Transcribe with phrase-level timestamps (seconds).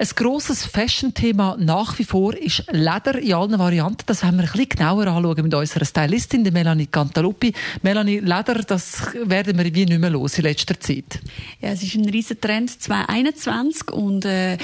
[0.00, 4.04] Ein grosses Fashion-Thema nach wie vor ist Leder in allen Varianten.
[4.06, 7.52] Das werden wir ein bisschen genauer anschauen mit unserer Stylistin, der Melanie Cantaluppi.
[7.82, 11.18] Melanie, Leder, das werden wir wie nicht mehr los in letzter Zeit.
[11.60, 14.56] Ja, es ist ein riesen Trend 2021 und äh,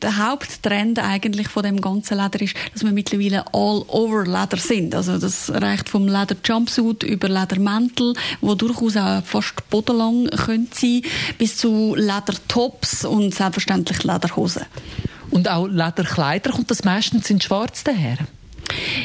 [0.00, 4.94] der Haupttrend eigentlich von dem ganzen Leder ist, dass wir mittlerweile all over Leder sind.
[4.94, 11.02] Also das reicht vom Leder Jumpsuit über Ledermäntel, wo durchaus auch fast bodenlang können sein,
[11.36, 14.67] bis zu Ledertops und selbstverständlich Lederhosen.
[15.30, 18.18] Und auch Lederkleider kommt das meistens in schwarz daher?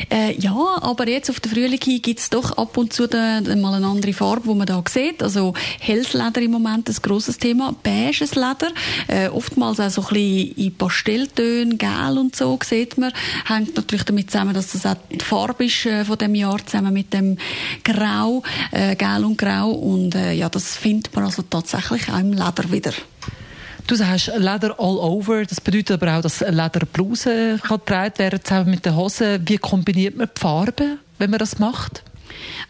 [0.10, 3.74] Äh, ja, aber jetzt auf der Frühling gibt es doch ab und zu da, mal
[3.74, 5.24] eine andere Farbe, die man da sieht.
[5.24, 7.74] Also helles Leder im Moment ein grosses Thema.
[7.84, 8.72] Beiges Leder,
[9.08, 13.14] äh, oftmals auch so ein bisschen in Pastelltönen, gel und so sieht man.
[13.46, 16.94] Hängt natürlich damit zusammen, dass das auch die Farbe ist äh, von dem Jahr zusammen
[16.94, 17.38] mit dem
[17.84, 19.72] Grau, äh, gel und grau.
[19.72, 22.94] Und äh, ja, das findet man also tatsächlich auch im Leder wieder.
[23.86, 25.46] Du sagst Leder all over.
[25.46, 29.42] Das bedeutet aber auch, dass Lederbluse kann getragen werden zusammen mit den Hosen.
[29.48, 32.04] Wie kombiniert man die Farben, wenn man das macht?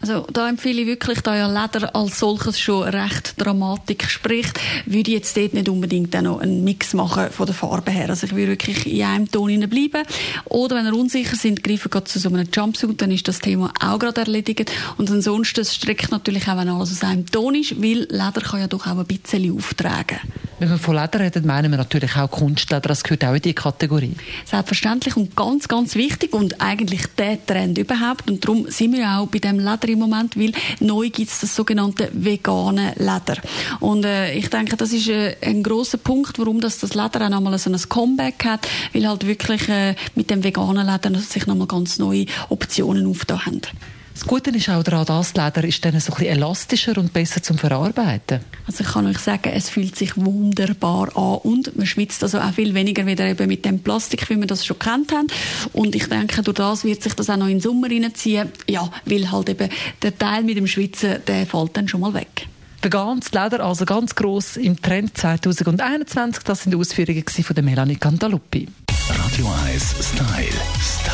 [0.00, 5.10] Also da empfehle ich wirklich, da ja Leder als solches schon recht Dramatik spricht, würde
[5.10, 8.10] ich jetzt dort nicht unbedingt noch einen Mix machen von der Farbe her.
[8.10, 10.06] Also ich würde wirklich in einem Ton bleiben.
[10.46, 13.72] Oder wenn ihr unsicher sind, greifen gerade zu so einem Jumpsuit, dann ist das Thema
[13.80, 14.70] auch gerade erledigt.
[14.98, 18.66] Und ansonsten streckt natürlich auch, wenn alles aus einem Ton ist, weil Leder kann ja
[18.66, 20.18] doch auch ein bisschen auftragen.
[20.60, 22.80] Wenn wir von Leder reden, meinen wir natürlich auch Kunstleder.
[22.80, 24.14] Das gehört auch in diese Kategorie.
[24.44, 28.30] Selbstverständlich und ganz, ganz wichtig und eigentlich der Trend überhaupt.
[28.30, 31.56] Und darum sind wir auch bei dem Leder im Moment, weil neu gibt es das
[31.56, 33.40] sogenannte vegane Leder.
[33.80, 37.30] Und äh, ich denke, das ist äh, ein großer Punkt, warum das, das Leder auch
[37.30, 41.66] nochmal so ein Comeback hat, weil halt wirklich äh, mit dem veganen Leder sich nochmal
[41.66, 43.60] ganz neue Optionen aufgetan haben.
[44.14, 47.42] Das Gute ist auch daran, das Leder ist dann so ein bisschen elastischer und besser
[47.42, 48.40] zum Verarbeiten.
[48.64, 52.52] Also ich kann euch sagen, es fühlt sich wunderbar an und man schwitzt also auch
[52.52, 55.26] viel weniger wieder eben mit dem Plastik, wie wir das schon kennt haben.
[55.72, 58.50] Und ich denke, durch das wird sich das auch noch in den Sommer reinziehen.
[58.68, 59.68] Ja, weil halt eben
[60.00, 62.46] der Teil mit dem Schwitzen, der fällt dann schon mal weg.
[62.82, 66.44] Veganes Leder, also ganz gross im Trend 2021.
[66.44, 68.68] Das sind Ausführungen von der Melanie Cantaluppi.
[69.08, 70.48] Radio 1 Style.
[70.80, 71.13] Style.